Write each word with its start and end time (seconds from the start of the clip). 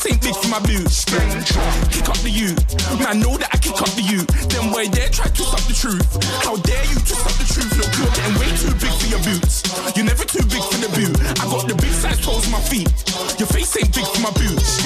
Face 0.00 0.12
ain't 0.12 0.22
big 0.22 0.36
for 0.36 0.48
my 0.48 0.60
boots. 0.60 1.04
Kick 1.04 2.08
up 2.08 2.16
the 2.24 2.32
you. 2.32 2.56
Man, 3.04 3.20
know 3.20 3.36
that 3.36 3.52
I 3.52 3.58
kick 3.60 3.76
up 3.76 3.92
the 3.92 4.00
you. 4.00 4.24
Then 4.48 4.72
boy 4.72 4.88
dare 4.88 5.12
try 5.12 5.28
to 5.28 5.42
stop 5.44 5.60
the 5.68 5.76
truth. 5.76 6.00
How 6.40 6.56
dare 6.56 6.84
you 6.88 6.96
to 6.96 7.14
stop 7.20 7.36
the 7.36 7.44
truth? 7.44 7.68
Look, 7.76 7.92
you're 8.00 8.08
getting 8.16 8.36
way 8.40 8.48
too 8.56 8.72
big 8.80 8.94
for 8.96 9.08
your 9.12 9.20
boots. 9.28 9.60
You're 9.92 10.08
never 10.08 10.24
too 10.24 10.40
big 10.48 10.64
for 10.72 10.80
the 10.80 10.88
boot. 10.96 11.12
I 11.36 11.44
got 11.52 11.68
the 11.68 11.76
big 11.76 11.92
size 11.92 12.16
toes 12.24 12.48
on 12.48 12.52
my 12.56 12.64
feet. 12.64 12.88
Your 13.36 13.48
face 13.52 13.76
ain't 13.76 13.92
big 13.92 14.08
for 14.08 14.24
my 14.24 14.32
boots. 14.40 14.80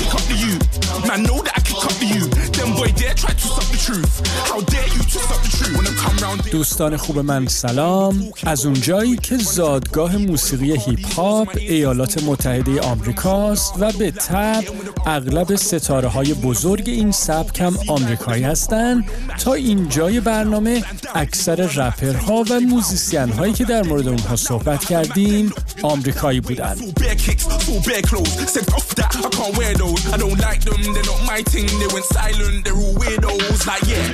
Kick 0.00 0.08
up 0.16 0.24
the 0.24 0.36
you. 0.40 0.56
Man, 1.04 1.28
know 1.28 1.44
that 1.44 1.52
I 1.52 1.60
kick 1.60 1.84
up 1.84 1.92
the 2.00 2.08
you. 2.08 2.24
Then 2.56 2.72
boy 2.72 2.88
dare 2.96 3.12
try 3.12 3.36
to 3.36 3.46
stop 3.52 3.68
the 3.68 3.76
truth. 3.76 4.24
How 4.48 4.64
dare 4.64 4.88
you 4.96 5.02
to 5.12 5.18
stop 5.20 5.40
the 5.44 5.50
truth? 5.52 5.76
Wanna 5.76 5.92
come 5.92 6.16
round 6.24 6.40
دوستان 6.52 6.96
خوب 6.96 7.18
من 7.18 7.46
سلام 7.46 8.30
از 8.46 8.66
اونجایی 8.66 9.16
که 9.16 9.36
زادگاه 9.36 10.16
موسیقی 10.16 10.72
هیپ 10.72 11.18
هاپ 11.18 11.56
ایالات 11.56 12.22
متحده 12.22 12.80
آمریکاست 12.80 13.74
و 13.78 13.92
به 13.92 14.10
تب 14.28 14.64
اغلب 15.06 15.56
ستاره 15.56 16.08
های 16.08 16.34
بزرگ 16.34 16.84
این 16.86 17.12
سبک 17.12 17.60
هم 17.60 17.78
آمریکایی 17.88 18.42
هستند 18.42 19.04
تا 19.38 19.54
اینجای 19.54 20.20
برنامه 20.20 20.84
اکثر 21.14 21.54
رپرها 21.54 22.44
و 22.50 22.60
موزیسین 22.60 23.28
هایی 23.28 23.52
که 23.52 23.64
در 23.64 23.82
مورد 23.82 24.08
اونها 24.08 24.36
صحبت 24.36 24.84
کردیم 24.84 25.52
آمریکایی 25.82 26.40
بودند. 26.40 27.00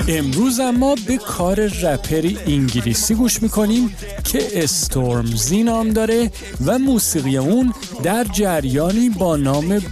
امروز 0.09 0.61
اما 0.61 0.95
به 1.07 1.17
کار 1.17 1.61
رپری 1.67 2.39
انگلیسی 2.47 3.15
گوش 3.15 3.43
می‌کنیم 3.43 3.97
که 4.25 4.63
استورمزی 4.63 5.63
نام 5.63 5.91
داره 5.91 6.31
و 6.67 6.79
موسیقی 6.79 7.37
اون 7.37 7.75
در 8.03 8.25
جریانی 8.25 9.09
با 9.09 9.37
نام 9.37 9.79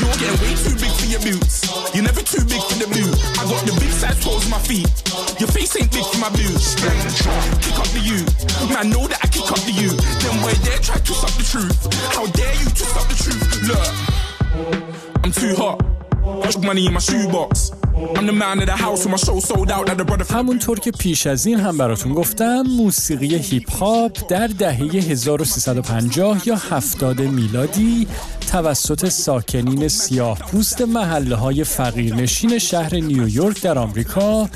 You're 0.00 0.16
getting 0.20 0.40
way 0.42 0.54
too 0.56 0.74
big 0.76 0.92
for 0.98 1.06
your 1.06 1.20
boots. 1.20 1.54
You're 1.94 2.04
never 2.04 2.22
too 2.22 2.44
big 2.44 2.62
for 2.68 2.76
the 2.82 2.88
boot. 2.88 3.14
I 3.40 3.42
got 3.48 3.60
the 3.66 3.74
big 3.80 3.92
size 3.92 4.18
toes 4.24 4.44
on 4.44 4.50
my 4.50 4.58
feet. 4.58 4.90
Your 5.40 5.48
face 5.48 5.76
ain't 5.76 5.90
big 5.92 6.04
for 6.04 6.18
my 6.18 6.30
boots. 6.30 6.74
Kick 6.76 7.78
up 7.78 7.88
the 7.96 8.00
you. 8.00 8.20
Man, 8.72 8.90
know 8.90 9.06
that 9.06 9.20
I 9.22 9.28
kick 9.28 9.50
up 9.50 9.60
the 9.68 9.72
you. 9.72 9.90
Then 10.22 10.34
boy 10.42 10.54
dare 10.64 10.78
try 10.78 10.98
to 10.98 11.12
stop 11.12 11.32
the 11.40 11.44
truth. 11.44 11.80
How 12.14 12.26
dare 12.38 12.54
you 12.60 12.68
to 12.68 12.84
stop 12.92 13.06
the 13.08 13.16
truth? 13.16 13.44
Look, 13.68 13.88
I'm 15.24 15.32
too 15.32 15.54
hot. 15.56 15.78
Much 16.44 16.58
money 16.58 16.86
in 16.86 16.92
my 16.92 17.00
shoebox. 17.00 17.72
همونطور 20.30 20.78
که 20.78 20.90
پیش 20.90 21.26
از 21.26 21.46
این 21.46 21.60
هم 21.60 21.78
براتون 21.78 22.14
گفتم 22.14 22.62
موسیقی 22.62 23.36
هیپ 23.36 23.72
هاپ 23.72 24.28
در 24.28 24.46
دهه 24.46 24.78
1350 24.78 26.48
یا 26.48 26.56
70 26.56 27.20
میلادی 27.20 28.06
توسط 28.50 29.08
ساکنین 29.08 29.88
سیاه 29.88 30.38
پوست 30.38 30.80
محله 30.80 31.36
های 31.36 31.64
فقیرنشین 31.64 32.58
شهر 32.58 32.94
نیویورک 32.94 33.62
در 33.62 33.78
آمریکا 33.78 34.48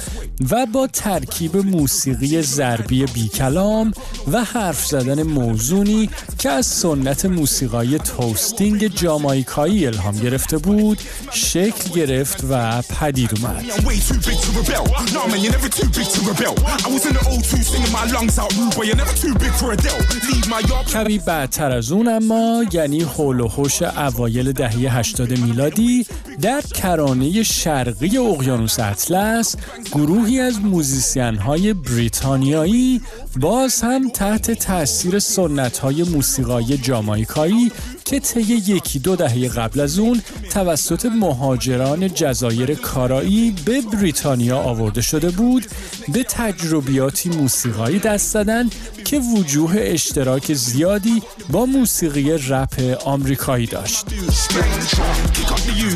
و 0.51 0.67
با 0.67 0.87
ترکیب 0.87 1.57
موسیقی 1.57 2.43
ضربی 2.43 3.05
بیکلام 3.07 3.93
و 4.33 4.45
حرف 4.45 4.87
زدن 4.87 5.23
موزونی 5.23 6.11
که 6.39 6.51
از 6.51 6.67
سنت 6.67 7.25
موسیقای 7.25 7.99
توستینگ 7.99 8.87
جامایکایی 8.87 9.87
الهام 9.87 10.17
گرفته 10.17 10.59
بود 10.59 10.99
شکل 11.31 11.91
گرفت 11.95 12.45
و 12.51 12.83
پدید 12.83 13.31
اومد 13.35 13.65
I'm 13.65 13.85
way 13.85 13.99
too 14.09 14.19
big 14.29 14.39
to 14.45 14.51
rebel. 14.59 14.85
Nah, 15.15 15.27
man, 15.31 15.41
you're 15.43 15.57
never 15.59 15.71
too 15.79 15.89
big 15.99 16.09
to 16.15 16.21
rebel. 16.31 16.55
I 16.87 16.89
was 16.95 17.03
in 17.09 17.15
the 17.19 17.25
O2 17.35 17.51
singing 17.71 17.93
my 17.99 18.05
lungs 18.15 18.37
out, 18.43 18.51
rude, 18.59 18.75
but 18.77 18.85
you're 18.89 19.03
never 19.05 19.17
too 19.25 19.35
big 19.45 19.53
for 19.61 19.69
Adele. 19.77 20.03
Leave 20.29 20.49
my 20.55 20.61
yard. 20.71 20.87
کمی 20.87 21.19
بعدتر 21.19 21.73
از 21.73 21.93
اون 21.93 22.09
اما 22.09 22.65
یعنی 22.73 23.03
هول 23.03 23.41
و 23.41 23.49
هوش 23.49 23.84
اوایل 23.85 24.53
دهه 24.53 24.99
80 24.99 25.39
میلادی 25.39 26.07
در 26.43 26.61
کرانه 26.61 27.43
شرقی 27.43 28.19
اقیانوس 28.19 28.81
اطلس 28.81 29.57
گروهی 29.93 30.41
از 30.41 30.61
موزیسین 30.61 31.37
های 31.37 31.73
بریتانیایی 31.73 33.01
باز 33.41 33.81
هم 33.81 34.09
تحت 34.09 34.51
تاثیر 34.51 35.19
سنت 35.19 35.79
های 35.79 36.03
موسیقای 36.03 36.79
جامایکایی 36.79 37.73
که 38.05 38.21
طی 38.21 38.41
یکی 38.41 38.99
دو 38.99 39.17
دهه 39.17 39.49
قبل 39.49 39.81
از 39.81 39.99
اون 39.99 40.23
توسط 40.51 41.07
مهاجران 41.07 42.09
جزایر 42.09 42.75
کارایی 42.75 43.55
به 43.65 43.81
بریتانیا 43.81 44.59
آورده 44.59 45.01
شده 45.01 45.31
بود 45.31 45.67
به 46.13 46.25
تجربیاتی 46.29 47.29
موسیقایی 47.29 47.99
دست 47.99 48.33
زدن 48.33 48.71
که 49.05 49.19
وجوه 49.19 49.75
اشتراک 49.77 50.55
زیادی 50.55 51.23
با 51.51 51.67
موسیقی 51.67 52.33
رپ 52.33 52.99
آمریکایی 53.05 53.67
داشت. 53.67 54.07
You. 55.85 55.95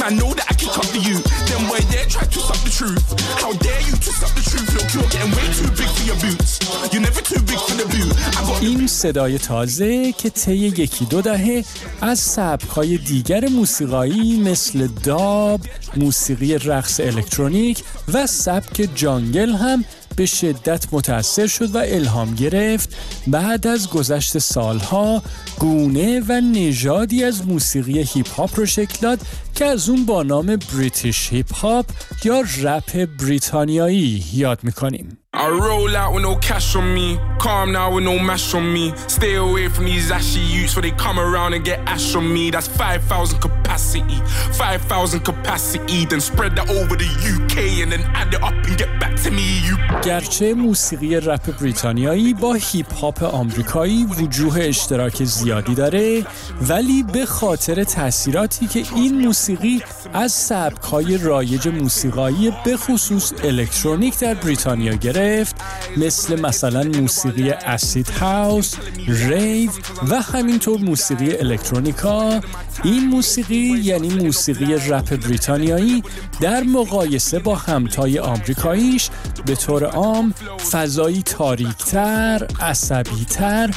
Man, 0.00 0.12
know 0.20 0.30
that 0.38 0.46
I 0.52 0.54
kick 0.60 0.74
up 0.80 0.88
the 0.94 1.00
you. 1.08 1.18
Then 1.48 1.60
boy 1.70 1.82
dare 1.92 2.06
try 2.14 2.24
to 2.34 2.40
stop 2.46 2.60
the 2.66 2.72
truth. 2.78 3.04
How 3.42 3.52
dare 3.66 3.82
you 3.88 3.94
to 4.06 4.10
stop 4.18 4.32
the 4.38 4.44
truth? 4.50 4.68
Look, 4.76 4.88
you're 4.94 5.10
getting 5.14 5.32
way 5.36 5.46
too 5.58 5.70
big 5.78 5.90
for 5.96 6.04
your 6.10 6.18
boots. 6.24 6.50
You're 6.92 7.06
never 7.08 7.22
too 7.30 7.42
big 7.50 7.60
for 7.66 7.76
the 7.80 7.86
boot. 7.92 8.14
این 8.60 8.86
صدای 8.86 9.38
تازه 9.38 10.12
که 10.12 10.30
طی 10.30 10.56
یکی 10.56 11.04
دو 11.04 11.22
دهه 11.22 11.64
از 12.00 12.18
سبکهای 12.18 12.98
دیگر 12.98 13.48
موسیقایی 13.48 14.40
مثل 14.40 14.86
داب، 14.86 15.60
موسیقی 15.96 16.58
رقص 16.58 17.00
الکترونیک 17.00 17.84
و 18.12 18.26
سبک 18.26 18.88
جانگل 18.94 19.50
هم 19.50 19.84
به 20.18 20.26
شدت 20.26 20.86
متأثر 20.92 21.46
شد 21.46 21.74
و 21.74 21.78
الهام 21.78 22.34
گرفت 22.34 22.96
بعد 23.26 23.66
از 23.66 23.90
گذشت 23.90 24.38
سالها 24.38 25.22
گونه 25.58 26.20
و 26.28 26.40
نژادی 26.40 27.24
از 27.24 27.48
موسیقی 27.48 28.02
هیپ 28.02 28.28
هاپ 28.28 28.58
رو 28.58 28.66
شکل 28.66 28.98
داد 29.02 29.20
که 29.54 29.64
از 29.64 29.88
اون 29.88 30.06
با 30.06 30.22
نام 30.22 30.56
British 30.56 31.32
hip 31.32 31.54
hop 31.54 31.86
یا 32.24 32.44
رپ 32.62 33.08
بریتانیایی 33.20 34.24
یاد 34.34 34.58
می‌کنیم 34.62 35.18
I 35.36 35.48
roll 35.68 35.94
out 35.94 36.14
with 36.14 36.22
no 36.22 36.34
cash 36.48 36.74
on 36.74 36.86
me. 36.98 37.08
Calm 37.38 37.70
now 37.72 37.88
with 37.94 38.04
no 38.10 38.18
mash 38.18 38.54
on 38.54 38.72
me. 38.76 38.86
Stay 39.18 39.34
away 39.46 39.68
from 39.68 39.84
these 39.84 40.10
ashy 40.18 40.40
youths 40.54 40.74
where 40.74 40.84
they 40.86 40.94
come 41.06 41.18
around 41.26 41.50
and 41.56 41.62
get 41.70 41.78
ash 41.94 42.14
on 42.16 42.26
me. 42.36 42.44
That's 42.50 42.66
5,000 42.66 43.38
capacity. 43.38 43.67
5,000 43.78 45.20
capacity. 45.24 46.04
Then 46.04 46.20
spread 46.20 46.56
that 46.56 46.68
over 46.70 46.96
the 46.96 47.10
UK 47.34 47.82
and 47.82 47.92
then 47.92 48.02
add 48.14 48.34
it 48.34 48.42
up 48.42 48.54
and 48.66 48.76
get 48.76 48.90
back 49.00 49.14
to 49.24 49.30
me. 49.30 49.60
You. 49.66 49.76
گرچه 50.04 50.54
موسیقی 50.54 51.16
رپ 51.16 51.58
بریتانیایی 51.60 52.34
با 52.34 52.54
هیپ 52.54 52.94
هاپ 52.94 53.22
آمریکایی 53.22 54.04
وجوه 54.04 54.60
اشتراک 54.60 55.24
زیادی 55.24 55.74
داره 55.74 56.26
ولی 56.68 57.02
به 57.02 57.26
خاطر 57.26 57.84
تاثیراتی 57.84 58.66
که 58.66 58.82
این 58.96 59.26
موسیقی 59.26 59.82
از 60.12 60.32
سبک‌های 60.32 61.18
رایج 61.18 61.68
موسیقایی 61.68 62.52
به 62.64 62.76
خصوص 62.76 63.32
الکترونیک 63.44 64.18
در 64.18 64.34
بریتانیا 64.34 64.94
گرفت 64.94 65.56
مثل 65.96 66.40
مثلا 66.40 66.82
موسیقی 66.82 67.50
acid 67.50 68.08
house، 68.08 68.74
rave 69.08 69.70
و 70.10 70.22
همینطور 70.22 70.80
موسیقی 70.80 71.36
electronica 71.36 72.40
این 72.84 73.08
موسیقی 73.08 73.67
یعنی 73.68 74.08
موسیقی 74.08 74.74
رپ 74.74 75.16
بریتانیایی 75.16 76.02
در 76.40 76.62
مقایسه 76.62 77.38
با 77.38 77.54
همتای 77.54 78.18
آمریکاییش 78.18 79.10
به 79.46 79.54
طور 79.54 79.84
عام 79.84 80.34
فضایی 80.72 81.22
تاریکتر، 81.22 82.46
عصبیتر 82.60 83.70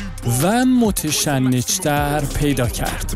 و 0.43 0.65
متشنجتر 0.65 2.23
پیدا 2.39 2.67
کرد. 2.67 3.13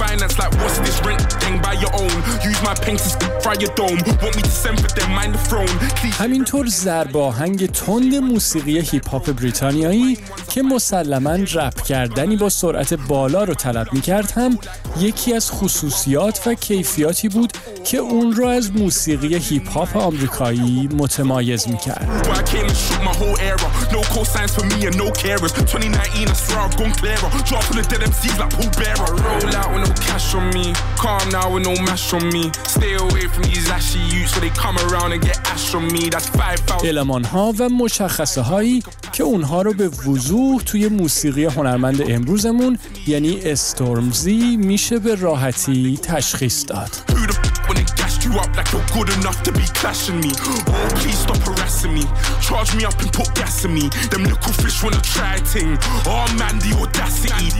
Finance 0.00 0.38
like 0.38 0.52
what's 0.60 0.78
this 0.86 0.98
rent 1.06 1.22
thing? 1.42 1.56
By 1.66 1.74
your 1.84 1.92
own. 2.02 2.16
Use 2.50 2.60
my 2.68 2.74
to 3.20 3.26
fry 3.42 3.54
your 3.64 3.72
dome. 3.80 4.00
Want 4.22 4.34
me 4.38 4.42
to 4.50 4.54
send 4.62 4.76
for 4.84 4.90
them? 4.98 5.10
Mind 5.18 5.32
the 5.34 5.42
throne. 5.48 5.74
همینطور 6.18 6.66
ضرب 6.66 7.16
آهنگ 7.16 7.66
تند 7.66 8.14
موسیقی 8.14 8.80
هیپ 8.80 9.08
هاپ 9.08 9.32
بریتانیایی 9.32 10.18
که 10.48 10.62
مسلما 10.62 11.38
رپ 11.54 11.82
کردنی 11.82 12.36
با 12.36 12.48
سرعت 12.48 12.94
بالا 12.94 13.44
رو 13.44 13.54
طلب 13.54 13.92
می 13.92 14.00
کرد 14.00 14.30
هم 14.30 14.58
یکی 15.00 15.34
از 15.34 15.50
خصوصیات 15.50 16.46
و 16.46 16.54
کیفیاتی 16.54 17.28
بود 17.28 17.52
که 17.84 17.98
اون 17.98 18.32
رو 18.32 18.46
از 18.46 18.72
موسیقی 18.72 19.34
هیپ 19.34 19.68
هاپ 19.68 19.96
آمریکایی 19.96 20.88
متمایز 20.92 21.68
می 21.68 21.78
کرد. 21.78 22.08
Cash 29.94 30.34
on 30.34 30.50
me. 30.50 30.72
Calm 30.96 31.28
now 31.30 31.46
with 31.54 31.64
no 31.68 31.74
mash 31.86 32.12
on 32.12 32.24
me. 32.36 32.44
Stay 32.76 32.94
away 32.94 33.24
from 33.32 33.42
these 33.44 33.70
ashy 33.70 33.98
youths 34.12 34.34
so 34.34 34.40
they 34.40 34.50
come 34.64 34.76
around 34.86 35.12
and 35.12 35.22
get 35.22 35.38
ash 35.52 35.74
on 35.74 35.84
me. 35.94 36.08
That's 36.10 36.28
5000 36.28 36.88
المان 36.88 37.24
ها 37.24 37.54
و 37.58 37.68
مشخصه 37.68 38.40
هایی 38.40 38.82
که 39.12 39.22
اونها 39.22 39.62
رو 39.62 39.72
به 39.72 39.88
وضوح 39.88 40.62
توی 40.62 40.88
موسیقی 40.88 41.44
هنرمند 41.44 42.10
امروزمون 42.10 42.78
یعنی 43.06 43.40
استورمزی 43.40 44.56
میشه 44.56 44.98
به 44.98 45.14
راحتی 45.14 45.98
تشخیص 46.02 46.64
داد. 46.68 46.90
You 48.30 48.40
up 48.40 48.56
like 48.56 48.70
you're 48.72 48.86
good 48.94 49.08
enough 49.18 49.42
to 49.42 49.52
be 49.52 49.64
clashing 49.78 50.20
me. 50.20 50.30
Oh, 50.50 50.88
please 51.00 51.18
stop 51.18 51.38
harassing 51.38 51.94
me. 51.94 52.04
Charge 52.40 52.74
me 52.76 52.84
up 52.84 52.98
and 53.00 53.12
put 53.12 53.34
gas 53.34 53.64
in 53.64 53.74
me. 53.74 53.88
Them 54.10 54.24
little 54.24 54.52
fish 54.62 54.82
wanna 54.82 55.00
try 55.00 55.36
ting. 55.52 55.78
Oh 56.06 56.26
man, 56.38 56.58
the 56.64 56.70
audacity. 56.82 57.50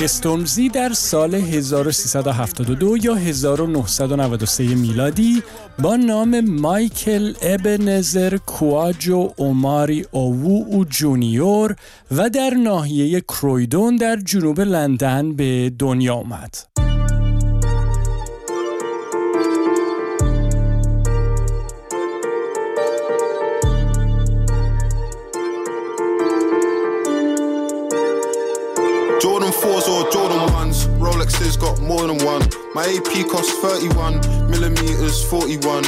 استورمزی 0.00 0.68
در 0.68 0.92
سال 0.92 1.34
1372 1.34 2.96
یا 2.96 3.14
1993 3.14 4.64
میلادی 4.64 5.42
با 5.78 5.96
نام 5.96 6.40
مایکل 6.40 7.34
ابنزر 7.42 8.36
کواجو 8.36 9.32
اوماری 9.36 10.06
اوو 10.10 10.64
او 10.68 10.84
جونیور 10.84 11.76
و 12.10 12.30
در 12.30 12.50
ناحیه 12.50 13.20
کرویدون 13.20 13.96
در 13.96 14.16
جنوب 14.16 14.60
لندن 14.60 15.32
به 15.32 15.72
دنیا 15.78 16.14
آمد. 16.14 16.56
Rolexes 31.24 31.58
got 31.58 31.80
more 31.80 32.06
than 32.06 32.18
one. 32.26 32.42
My 32.74 32.84
AP 32.84 33.28
costs 33.30 33.52
31 33.62 34.50
millimeters 34.50 35.24
41. 35.30 35.84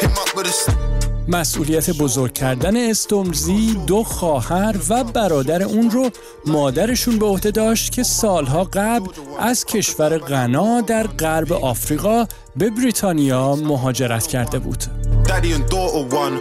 Him 0.00 0.10
up 0.18 0.34
with 0.34 0.46
a 0.46 0.88
مسئولیت 1.28 1.90
بزرگ 1.90 2.32
کردن 2.32 2.90
استومزی 2.90 3.74
دو 3.86 4.02
خواهر 4.02 4.76
و 4.88 5.04
برادر 5.04 5.62
اون 5.62 5.90
رو 5.90 6.10
مادرشون 6.46 7.18
به 7.18 7.26
عهده 7.26 7.50
داشت 7.50 7.92
که 7.92 8.02
سالها 8.02 8.64
قبل 8.64 9.06
از 9.38 9.64
کشور 9.64 10.18
غنا 10.18 10.80
در 10.80 11.06
غرب 11.06 11.52
آفریقا 11.52 12.26
به 12.56 12.70
بریتانیا 12.70 13.56
مهاجرت 13.56 14.26
کرده 14.26 14.58
بود. 14.58 14.84
Daddy 15.27 15.51
and 15.53 15.67
daughter 15.69 16.03
one. 16.15 16.35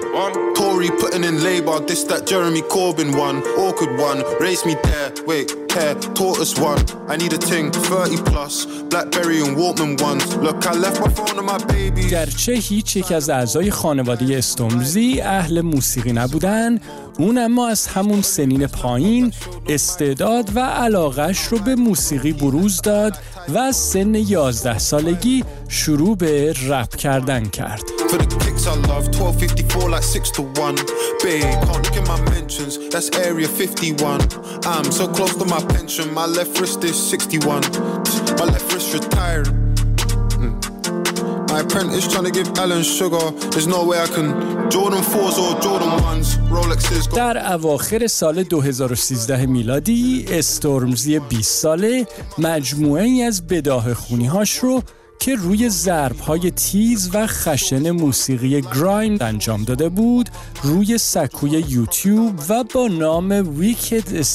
Tory 0.55 0.91
putting 0.91 1.25
in 1.25 1.43
labor, 1.43 1.81
this 1.81 2.05
that 2.05 2.27
Jeremy 2.27 2.63
Corbyn 2.63 3.17
one. 3.17 3.43
Awkward 3.65 3.99
one, 3.99 4.19
raised 4.41 4.67
me 4.67 4.75
there. 4.83 5.13
Wait, 5.27 5.49
care, 5.69 5.95
taught 5.95 6.39
us 6.41 6.59
one. 6.59 6.85
I 7.09 7.17
need 7.17 7.33
a 7.33 7.39
ting, 7.39 7.71
30 7.71 8.17
plus. 8.31 8.67
Blackberry 8.91 9.41
and 9.43 9.57
Walkman 9.57 10.01
ones. 10.03 10.37
Look, 10.37 10.67
I 10.67 10.75
left 10.75 11.01
my 11.01 11.09
phone 11.09 11.39
on 11.39 11.47
my 11.47 11.59
baby. 11.67 12.03
گرچه 12.11 12.53
هیچ 12.53 12.97
یک 12.97 13.13
از 13.13 13.31
اعضای 13.31 13.71
خانواده 13.71 14.39
استومزی 14.39 15.21
اهل 15.21 15.61
موسیقی 15.61 16.13
نبودن 16.13 16.79
اون 17.18 17.38
اما 17.38 17.68
از 17.68 17.88
همون 17.88 18.22
سنین 18.22 18.68
پایین 18.68 19.34
استعداد 19.68 20.56
و 20.56 20.60
علاقش 20.60 21.40
رو 21.40 21.60
به 21.60 21.76
موسیقی 21.76 22.34
بروز 22.34 22.82
داد 22.82 23.18
و 23.50 23.58
از 23.58 23.76
سن 23.76 24.16
11 24.16 24.80
سالگی 24.80 25.44
شروع 25.68 26.18
به 26.18 26.54
رپ 26.68 26.96
کردن 26.96 27.46
کرد. 27.46 27.82
My 41.50 41.62
apprentice 41.62 42.08
trying 42.12 42.26
to 42.26 42.32
give 42.32 42.50
Alan 42.60 42.84
sugar 42.84 43.32
There's 43.52 43.68
no 43.68 43.86
way 43.86 44.00
I 44.00 44.08
can 44.08 44.57
Jordan 44.70 45.02
4s 45.02 45.38
or 45.46 45.54
Jordan 45.64 45.92
1s. 46.00 46.28
Rolexes. 46.52 47.16
در 47.16 47.54
اواخر 47.54 48.08
سال 48.08 48.44
2013 48.44 49.46
میلادی 49.46 50.26
استورمزی 50.30 51.20
20 51.20 51.62
ساله 51.62 52.08
مجموعه 52.38 53.04
ای 53.04 53.24
از 53.24 53.48
بداه 53.48 53.94
خونی 53.94 54.26
هاش 54.26 54.58
رو 54.58 54.84
که 55.20 55.36
روی 55.36 55.70
ضرب 55.70 56.20
های 56.20 56.52
تیز 56.52 57.10
و 57.14 57.28
خشن 57.28 57.92
موسیقی 57.92 58.62
گرایم 58.62 59.18
انجام 59.22 59.64
داده 59.64 59.90
بود 59.90 60.30
روی 60.64 60.98
سکوی 60.98 61.50
یوتیوب 61.70 62.34
و 62.50 62.64
با 62.64 62.88
نام 62.88 63.60
ویکد 63.60 64.26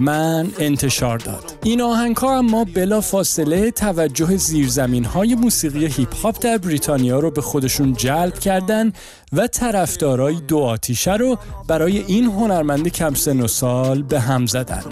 من 0.00 0.50
انتشار 0.58 1.18
داد. 1.18 1.58
این 1.62 1.80
آهنگ 1.80 2.16
ها 2.16 2.38
اما 2.38 2.64
بلا 2.64 3.00
فاصله 3.00 3.70
توجه 3.70 4.36
زیرزمین 4.36 5.04
های 5.04 5.34
موسیقی 5.34 5.86
هیپ 5.86 6.14
هاپ 6.16 6.36
در 6.40 6.58
بریتانیا 6.58 7.18
رو 7.18 7.30
به 7.30 7.40
خودشون 7.42 7.92
جلب 7.92 8.38
کردن 8.38 8.92
و 9.32 9.46
طرفدارای 9.46 10.36
دو 10.48 10.58
آتیشه 10.58 11.14
رو 11.14 11.38
برای 11.68 11.98
این 11.98 12.24
هنرمند 12.24 12.88
کم 12.88 13.14
سن 13.14 13.40
و 13.40 13.48
سال 13.48 14.02
به 14.02 14.20
هم 14.20 14.46
زدن. 14.46 14.82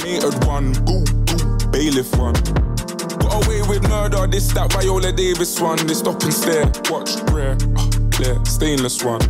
Away 3.62 3.78
with 3.78 3.88
murder. 3.88 4.26
This 4.26 4.52
that 4.52 4.72
Viola 4.72 5.12
Davis 5.12 5.60
one. 5.60 5.78
They 5.86 5.94
stop 5.94 6.22
and 6.22 6.34
stare. 6.34 6.66
Watch 6.90 7.10
rare, 7.32 7.56
uh, 7.76 7.90
clear, 8.10 8.36
stainless 8.44 9.04
one. 9.04 9.20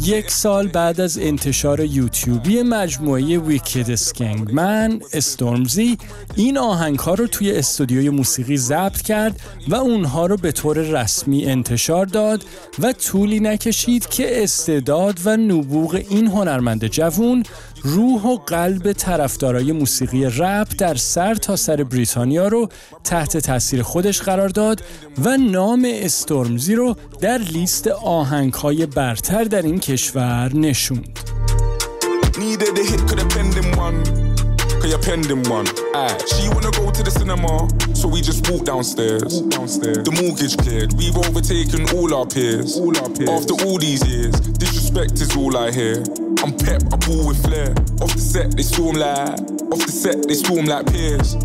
یک 0.00 0.30
سال 0.30 0.68
بعد 0.68 1.00
از 1.00 1.18
انتشار 1.18 1.80
یوتیوبی 1.80 2.62
مجموعه 2.62 3.38
ویکید 3.38 3.98
من 4.52 5.00
استورمزی 5.12 5.98
این 6.36 6.58
آهنگ 6.58 6.98
ها 6.98 7.14
رو 7.14 7.26
توی 7.26 7.52
استودیوی 7.52 8.10
موسیقی 8.10 8.56
ضبط 8.56 9.02
کرد 9.02 9.40
و 9.68 9.74
اونها 9.74 10.26
رو 10.26 10.36
به 10.36 10.52
طور 10.52 10.76
رسمی 10.78 11.46
انتشار 11.46 12.06
داد 12.06 12.44
و 12.78 12.92
طولی 12.92 13.40
نکشید 13.40 14.08
که 14.08 14.42
استعداد 14.42 15.20
و 15.24 15.36
نبوغ 15.36 16.02
این 16.10 16.26
هنرمند 16.26 16.86
جوون 16.86 17.42
روح 17.82 18.22
و 18.22 18.36
قلب 18.36 18.92
طرفدارای 18.92 19.72
موسیقی 19.72 20.24
رپ 20.24 20.68
در 20.78 20.94
سر 20.94 21.34
تا 21.34 21.56
سر 21.56 21.84
بریتانیا 21.84 22.48
رو 22.48 22.68
تحت 23.04 23.36
تاثیر 23.36 23.82
خودش 23.82 24.22
قرار 24.22 24.48
داد 24.48 24.82
و 25.24 25.36
نام 25.36 25.88
استورمزی 25.90 26.74
رو 26.74 26.96
در 27.20 27.38
لیست 27.38 27.86
آهنگهای 27.88 28.86
برتر 28.86 29.44
در 29.44 29.62
این 29.62 29.80
کشور 29.80 30.50
نشوند. 30.54 31.18
I'm 46.46 46.56
pep, 46.56 46.82
I 46.92 46.96
ball 47.04 47.26
with 47.26 47.42
flair. 47.44 47.70
Off 48.00 48.12
the 48.14 48.20
set, 48.20 48.56
they 48.56 48.62
storm 48.62 48.94
like, 48.94 49.40
off 49.72 49.82
the 49.84 49.90
set, 50.02 50.28
they 50.28 50.34
storm 50.34 50.66
like 50.66 50.86
peers. 50.92 51.36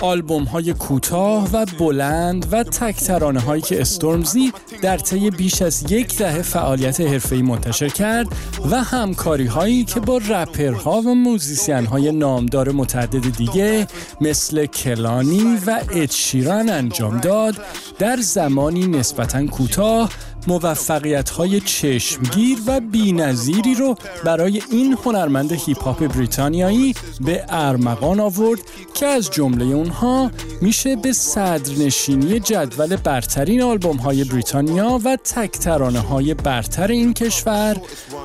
آلبوم 0.00 0.44
های 0.44 0.72
کوتاه 0.72 1.48
و 1.52 1.66
بلند 1.78 2.46
و 2.52 2.62
تک 2.62 2.96
ترانه 2.96 3.40
هایی 3.40 3.62
که 3.62 3.80
استورمزی 3.80 4.52
در 4.82 4.98
طی 4.98 5.30
بیش 5.30 5.62
از 5.62 5.92
یک 5.92 6.18
دهه 6.18 6.42
فعالیت 6.42 7.00
حرفه‌ای 7.00 7.42
منتشر 7.42 7.88
کرد 7.88 8.26
و 8.70 8.82
همکاری 8.82 9.46
هایی 9.46 9.84
که 9.84 10.00
با 10.00 10.20
رپرها 10.28 11.00
و 11.00 11.14
موزیسین 11.14 11.86
های 11.86 12.12
نامدار 12.12 12.72
متعدد 12.72 13.36
دیگه 13.36 13.86
مثل 14.20 14.66
کلانی 14.66 15.58
و 15.66 15.80
ادشیران 15.90 16.70
انجام 16.70 17.18
داد 17.18 17.54
در 17.98 18.16
زمانی 18.16 18.86
نسبتا 18.86 19.46
کوتاه 19.46 20.10
موفقیت 20.46 21.30
های 21.30 21.60
چشمگیر 21.60 22.58
و 22.66 22.80
بینظیری 22.80 23.74
رو 23.74 23.94
برای 24.24 24.62
این 24.70 24.96
هنرمند 25.04 25.52
هیپ 25.52 25.82
هاپ 25.82 26.06
بریتانیایی 26.06 26.94
به 27.20 27.44
ارمغان 27.48 28.20
آورد 28.20 28.60
که 28.94 29.06
از 29.06 29.30
جمله 29.30 29.64
اونها 29.64 30.30
میشه 30.60 30.96
به 30.96 31.12
صدرنشینی 31.12 32.40
جدول 32.40 32.96
برترین 32.96 33.62
آلبوم 33.62 33.96
های 33.96 34.24
بریتانیا 34.24 35.00
و 35.04 35.16
تک 35.16 35.66
های 36.10 36.34
برتر 36.34 36.88
این 36.88 37.14
کشور 37.14 37.76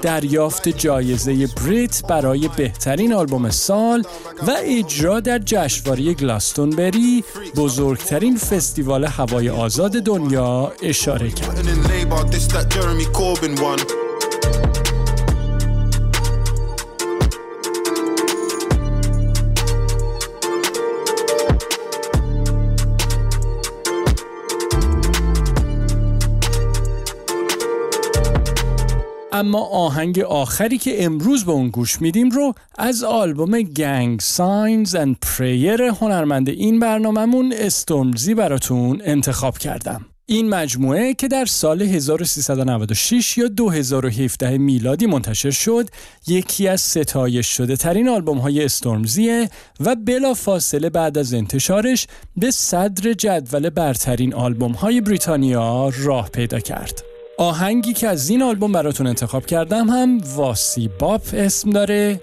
دریافت 0.01 0.69
جایزه 0.69 1.47
بریت 1.47 2.03
برای 2.07 2.49
بهترین 2.57 3.13
آلبوم 3.13 3.49
سال 3.49 4.03
و 4.47 4.55
اجرا 4.63 5.19
در 5.19 5.39
جشنواره 5.39 6.13
گلاستونبری 6.13 7.23
بزرگترین 7.55 8.37
فستیوال 8.37 9.05
هوای 9.05 9.49
آزاد 9.49 9.91
دنیا 9.91 10.73
اشاره 10.83 11.29
کرد. 11.29 11.61
اما 29.41 29.59
آهنگ 29.65 30.19
آخری 30.19 30.77
که 30.77 31.05
امروز 31.05 31.45
به 31.45 31.51
اون 31.51 31.69
گوش 31.69 32.01
میدیم 32.01 32.29
رو 32.29 32.53
از 32.77 33.03
آلبوم 33.03 33.61
گنگ 33.61 34.19
ساینز 34.19 34.95
اند 34.95 35.15
پریر 35.21 35.81
هنرمند 35.81 36.49
این 36.49 36.79
برنامهمون 36.79 37.53
استورمزی 37.57 38.33
براتون 38.33 39.01
انتخاب 39.05 39.57
کردم. 39.57 40.05
این 40.25 40.49
مجموعه 40.49 41.13
که 41.13 41.27
در 41.27 41.45
سال 41.45 41.81
1396 41.81 43.37
یا 43.37 43.47
2017 43.47 44.57
میلادی 44.57 45.05
منتشر 45.05 45.51
شد 45.51 45.89
یکی 46.27 46.67
از 46.67 46.81
ستایش 46.81 47.47
شده 47.47 47.75
ترین 47.75 48.09
آلبوم 48.09 48.37
های 48.37 48.65
استورمزیه 48.65 49.49
و 49.79 49.95
بلا 49.95 50.33
فاصله 50.33 50.89
بعد 50.89 51.17
از 51.17 51.33
انتشارش 51.33 52.07
به 52.37 52.51
صدر 52.51 53.13
جدول 53.13 53.69
برترین 53.69 54.33
آلبوم 54.33 54.71
های 54.71 55.01
بریتانیا 55.01 55.91
راه 56.03 56.29
پیدا 56.29 56.59
کرد. 56.59 57.10
آهنگی 57.41 57.93
که 57.93 58.07
از 58.07 58.29
این 58.29 58.41
آلبوم 58.43 58.71
براتون 58.71 59.07
انتخاب 59.07 59.45
کردم 59.45 59.89
هم 59.89 60.21
واسی 60.35 60.89
باپ 60.99 61.21
اسم 61.33 61.69
داره. 61.69 62.21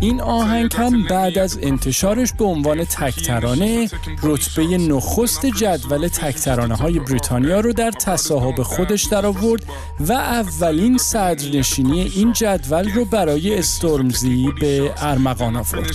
این 0.00 0.20
آهنگ 0.20 0.76
هم 0.76 1.06
بعد 1.06 1.38
از 1.38 1.58
انتشارش 1.62 2.32
به 2.32 2.44
عنوان 2.44 2.84
تکترانه 2.84 3.88
رتبه 4.22 4.78
نخست 4.78 5.46
جدول 5.46 6.08
تکترانه 6.08 6.74
های 6.74 6.98
بریتانیا 6.98 7.60
رو 7.60 7.72
در 7.72 7.90
تصاحب 7.90 8.62
خودش 8.62 9.04
در 9.04 9.26
آورد 9.26 9.64
و 10.00 10.12
اولین 10.12 10.98
صدرنشینی 10.98 12.00
این 12.00 12.32
جدول 12.32 12.92
رو 12.92 13.04
برای 13.04 13.58
استورمزی 13.58 14.52
به 14.60 14.94
ارمغان 14.96 15.56
آورد. 15.56 15.92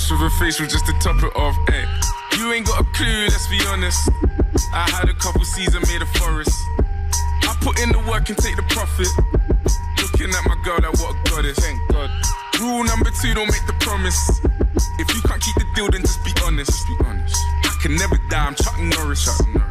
You 2.38 2.54
ain't 2.54 2.68
got 2.68 2.82
a 2.82 2.84
clue, 2.94 3.24
let's 3.24 3.48
be 3.48 3.60
honest. 3.68 4.10
I 4.72 4.88
had 4.92 5.10
a 5.10 5.14
couple 5.16 5.44
seasons 5.44 5.90
made 5.90 6.04
a 6.04 6.06
forest. 6.20 6.54
I 7.42 7.58
put 7.62 7.80
in 7.82 7.90
the 7.90 7.98
work 8.08 8.30
and 8.30 8.38
take 8.38 8.56
the 8.56 8.62
profit. 8.70 9.10
Looking 9.98 10.30
at 10.30 10.46
my 10.46 10.56
girl, 10.64 10.78
like 10.78 10.94
what 11.02 11.16
a 11.18 11.30
goddess. 11.32 11.58
Thank 11.58 11.80
God. 11.90 12.12
Rule 12.60 12.84
number 12.84 13.10
two, 13.22 13.34
don't 13.34 13.50
make 13.50 13.66
the 13.66 13.74
promise. 13.80 14.40
If 15.00 15.10
you 15.16 15.22
can't 15.24 15.42
keep 15.42 15.56
the 15.56 15.66
deal, 15.74 15.90
then 15.90 16.02
just 16.02 16.24
be 16.24 16.32
honest. 16.46 16.70
Just 16.70 16.88
be 16.88 16.96
honest. 17.06 17.36
I 17.64 17.76
can 17.82 17.96
never 17.96 18.18
die, 18.30 18.46
I'm 18.46 18.54
Chuck 18.54 18.78
Norris. 18.80 19.26
Chuck 19.26 19.48
Norris. 19.48 19.67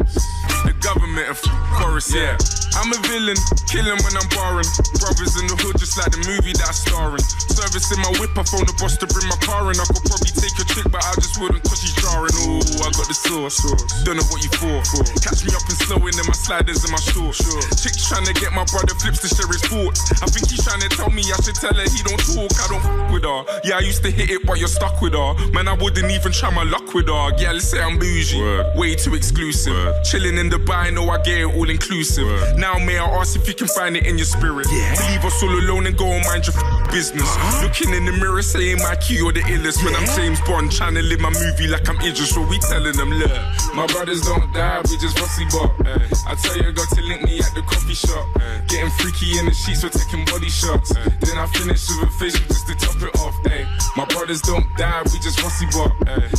The 1.17 1.23
government 1.23 1.49
of 1.49 1.81
chorus, 1.81 2.13
yeah. 2.13 2.37
I'm 2.77 2.93
a 2.93 3.01
villain, 3.09 3.41
killing 3.73 3.97
when 4.05 4.15
I'm 4.21 4.29
barring. 4.37 4.69
Brothers 5.01 5.33
in 5.41 5.49
the 5.49 5.57
hood, 5.57 5.81
just 5.81 5.97
like 5.97 6.13
the 6.13 6.21
movie 6.29 6.53
that 6.61 6.69
I 6.69 6.77
star 6.77 7.17
in. 7.17 7.25
Servicing 7.57 8.05
my 8.05 8.13
whip, 8.21 8.37
I 8.37 8.45
phone 8.45 8.69
the 8.69 8.77
boss 8.77 9.01
to 9.01 9.09
bring 9.09 9.25
my 9.33 9.41
car 9.41 9.65
in. 9.73 9.81
I 9.81 9.89
could 9.89 10.05
probably 10.05 10.29
take 10.29 10.53
a 10.61 10.65
chick, 10.69 10.85
but 10.93 11.01
I 11.01 11.17
just 11.17 11.41
wouldn't 11.41 11.65
cause 11.65 11.81
she's 11.81 11.97
jarring. 12.05 12.37
Ooh, 12.45 12.61
I 12.85 12.93
got 12.93 13.09
the 13.09 13.17
sauce. 13.17 13.65
Don't 14.05 14.21
know 14.21 14.29
what 14.29 14.45
you 14.45 14.53
for. 14.61 14.85
Catch 15.25 15.49
me 15.49 15.57
up 15.57 15.65
and 15.65 15.79
slowing 15.89 16.13
in 16.21 16.27
my 16.29 16.37
sliders 16.37 16.85
and 16.85 16.93
my 16.93 17.01
shorts. 17.01 17.41
Chick's 17.81 18.05
trying 18.13 18.29
to 18.29 18.37
get 18.37 18.53
my 18.53 18.69
brother 18.69 18.93
flips 19.01 19.25
to 19.25 19.29
share 19.33 19.49
his 19.49 19.65
thoughts. 19.65 20.05
I 20.21 20.29
think 20.29 20.53
he's 20.53 20.61
trying 20.61 20.85
to 20.85 20.93
tell 20.93 21.09
me 21.09 21.25
I 21.33 21.41
should 21.41 21.57
tell 21.57 21.73
her 21.73 21.89
he 21.89 22.05
don't 22.05 22.21
talk. 22.21 22.53
I 22.61 22.69
don't 22.69 22.85
f 22.85 23.09
with 23.09 23.25
her. 23.25 23.41
Yeah, 23.65 23.81
I 23.81 23.89
used 23.89 24.05
to 24.05 24.13
hit 24.13 24.29
it, 24.29 24.45
but 24.45 24.61
you're 24.61 24.69
stuck 24.69 25.01
with 25.01 25.17
her. 25.17 25.33
Man, 25.57 25.65
I 25.65 25.81
wouldn't 25.81 26.13
even 26.13 26.29
try 26.29 26.53
my 26.53 26.69
luck 26.69 26.93
with 26.93 27.09
her. 27.09 27.33
Yeah, 27.41 27.57
let's 27.57 27.73
say 27.73 27.81
I'm 27.81 27.97
bougie. 27.97 28.37
Word. 28.37 28.77
Way 28.77 29.01
too 29.01 29.17
exclusive. 29.17 29.73
Word. 29.73 30.05
Chilling 30.05 30.37
in 30.37 30.53
Dubai, 30.53 30.93
know 31.07 31.13
I 31.13 31.19
get 31.23 31.39
it 31.41 31.45
all 31.45 31.71
inclusive. 31.71 32.27
Word. 32.27 32.59
Now, 32.59 32.79
may 32.79 32.99
I 32.99 33.07
ask 33.07 33.37
if 33.37 33.47
you 33.49 33.55
can 33.55 33.69
find 33.69 33.97
it 33.97 34.07
in 34.07 34.19
your 34.19 34.27
spirit. 34.27 34.67
Yeah. 34.71 34.95
leave 35.11 35.25
us 35.25 35.43
all 35.43 35.51
alone 35.51 35.87
and 35.87 35.97
go 35.97 36.07
and 36.07 36.25
mind 36.27 36.47
your 36.47 36.57
business. 36.91 37.23
Uh-huh. 37.23 37.67
Looking 37.67 37.95
in 37.95 38.05
the 38.05 38.13
mirror, 38.13 38.43
saying 38.43 38.79
my 38.79 38.97
key 38.97 39.21
or 39.23 39.33
the 39.33 39.41
illest. 39.41 39.79
Yeah. 39.79 39.87
When 39.87 39.95
I'm 39.97 40.07
James 40.17 40.41
Bond, 40.43 40.73
trying 40.73 40.95
to 40.95 41.03
live 41.03 41.21
my 41.21 41.31
movie 41.31 41.69
like 41.69 41.89
I'm 41.89 41.97
Idris, 42.01 42.35
so 42.35 42.43
we 42.47 42.59
telling 42.59 42.97
them, 42.97 43.11
look, 43.11 43.31
my 43.75 43.87
brothers 43.87 44.23
don't 44.23 44.53
die, 44.53 44.83
we 44.91 44.97
just 44.99 45.19
rusty 45.21 45.47
bop. 45.51 45.71
Uh, 45.81 45.99
I 46.27 46.35
tell 46.35 46.57
you, 46.57 46.69
I 46.69 46.73
got 46.73 46.89
to 46.91 47.03
link 47.03 47.23
me 47.23 47.39
at 47.39 47.53
the 47.55 47.63
coffee 47.63 47.95
shop. 47.95 48.27
Uh, 48.37 48.59
getting 48.67 48.91
freaky 48.99 49.39
in 49.39 49.47
the 49.47 49.55
sheets, 49.55 49.83
we're 49.83 49.95
taking 49.95 50.25
body 50.27 50.51
shots. 50.51 50.91
Uh, 50.91 51.09
then 51.23 51.39
I 51.39 51.47
finish 51.55 51.87
with 51.89 52.09
a 52.09 52.13
facial 52.19 52.45
just 52.49 52.67
to 52.67 52.75
top 52.75 52.99
it 53.03 53.15
off. 53.21 53.35
Ay. 53.47 53.65
My 53.97 54.05
brothers 54.07 54.43
don't 54.43 54.67
die, 54.77 55.03
we 55.07 55.19
just 55.21 55.41
rusty 55.43 55.67
bop. 55.71 55.93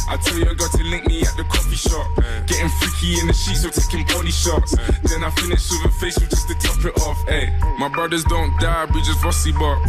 I 0.09 0.17
tell 0.17 0.38
you, 0.38 0.50
I 0.50 0.53
got 0.53 0.71
to 0.75 0.83
link 0.83 1.07
me 1.07 1.21
at 1.21 1.36
the 1.38 1.43
coffee 1.45 1.75
shop. 1.75 2.07
Getting 2.47 2.69
freaky 2.79 3.19
in 3.19 3.27
the 3.27 3.33
sheets, 3.33 3.63
we're 3.63 3.71
taking 3.71 4.03
body 4.07 4.31
shots. 4.31 4.56
Uh, 4.57 4.63
then 5.09 5.23
I 5.23 5.29
finish 5.39 5.63
with 5.71 5.89
a 5.89 5.91
facial 5.99 6.25
just 6.33 6.47
to 6.49 6.55
top 6.65 6.83
it 6.85 7.49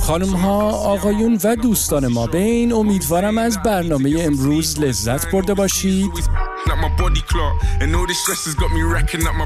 خانم 0.01 0.37
ها 0.37 0.71
آقایون 0.71 1.39
و 1.45 1.57
دوستان 1.57 2.07
ما 2.07 2.27
به 2.27 2.39
این 2.39 2.73
امیدوارم 2.73 3.39
از 3.39 3.63
برنامه 3.63 4.17
امروز 4.19 4.81
لذت 4.81 5.31
برده 5.31 5.55
باشید. 5.55 6.11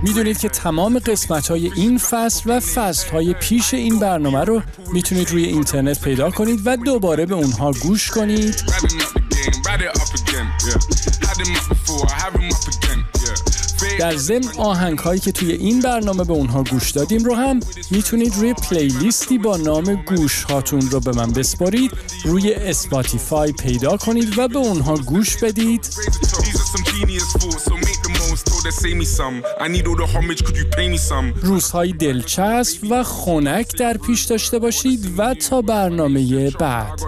می‌دونید 0.02 0.38
که 0.38 0.48
تمام 0.48 0.98
قسمت 0.98 1.48
های 1.48 1.72
این 1.72 1.98
فصل 1.98 2.56
و 2.56 2.60
فصل 2.60 3.10
های 3.10 3.34
پیش 3.34 3.74
این 3.74 3.98
برنامه 3.98 4.44
رو 4.44 4.62
می‌تونید 4.92 5.30
روی 5.30 5.44
اینترنت 5.44 6.00
پیدا 6.00 6.30
کنید 6.30 6.60
و 6.64 6.76
دوباره 6.76 7.26
به 7.26 7.34
اونها 7.34 7.72
گوش 7.72 8.10
کنید. 8.10 8.62
در 13.98 14.16
ضمن 14.16 14.48
آهنگ 14.58 14.98
هایی 14.98 15.20
که 15.20 15.32
توی 15.32 15.52
این 15.52 15.80
برنامه 15.80 16.24
به 16.24 16.32
اونها 16.32 16.62
گوش 16.62 16.90
دادیم 16.90 17.24
رو 17.24 17.34
هم 17.34 17.60
می‌تونید 17.90 18.34
روی 18.36 18.54
پلیلیستی 18.54 19.38
با 19.38 19.56
نام 19.56 19.94
گوش 19.94 20.42
هاتون 20.44 20.80
رو 20.90 21.00
به 21.00 21.12
من 21.12 21.32
بسپارید 21.32 21.90
روی 22.24 22.54
اسپاتیفای 22.54 23.52
پیدا 23.52 23.96
کنید 23.96 24.38
و 24.38 24.48
به 24.48 24.58
اونها 24.58 24.94
گوش 24.94 25.36
بدید. 25.36 25.88
روزهای 31.42 31.92
دلچسب 31.92 32.78
و 32.90 33.02
خنک 33.02 33.76
در 33.76 33.96
پیش 33.96 34.22
داشته 34.24 34.58
باشید 34.58 35.14
و 35.18 35.34
تا 35.34 35.62
برنامه 35.62 36.50
بعد 36.50 37.00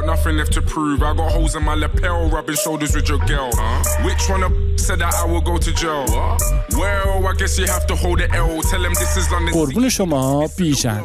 قربون 9.52 9.88
شما 9.88 10.50
بیژن 10.56 11.02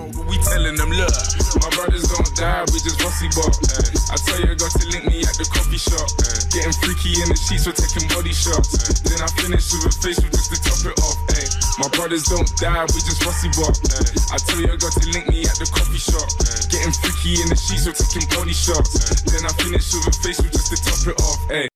Getting 6.50 6.74
freaky 6.82 7.14
in 7.22 7.30
the 7.30 7.38
sheets, 7.38 7.68
we're 7.68 7.78
taking 7.78 8.08
body 8.10 8.34
shots. 8.34 8.74
Then 9.06 9.22
I 9.22 9.30
finish 9.38 9.70
with 9.72 9.86
a 9.86 9.92
face 10.02 10.18
with 10.18 10.39
just 10.40 10.56
to 10.56 10.60
top 10.64 10.80
it 10.88 11.00
off. 11.04 11.20
Ay. 11.36 11.48
My 11.80 11.90
brothers 11.96 12.24
don't 12.32 12.48
die, 12.58 12.84
we 12.96 13.00
just 13.04 13.24
rusty 13.26 13.52
bop. 13.60 13.76
Eh. 13.76 14.36
I 14.36 14.38
tell 14.40 14.60
you, 14.60 14.72
I 14.72 14.76
got 14.76 14.94
to 14.96 15.06
link 15.12 15.28
me 15.28 15.44
at 15.44 15.56
the 15.60 15.68
coffee 15.68 16.00
shop. 16.00 16.28
Eh. 16.48 16.72
Getting 16.72 16.94
freaky 16.96 17.42
in 17.44 17.48
the 17.52 17.56
sheets, 17.56 17.88
we're 17.88 17.96
taking 17.96 18.28
body 18.32 18.54
shots. 18.54 19.24
Then 19.28 19.44
I 19.44 19.52
finish 19.60 19.92
with 19.92 20.08
a 20.08 20.14
facial 20.24 20.48
just 20.52 20.72
to 20.72 20.78
top 20.80 21.02
it 21.08 21.18
off. 21.20 21.40
Hey, 21.50 21.69